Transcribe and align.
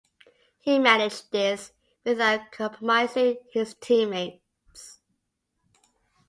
He 0.57 0.79
managed 0.79 1.31
this, 1.31 1.73
without 2.03 2.51
compromising 2.51 3.37
his 3.53 3.75
team-mates. 3.75 4.97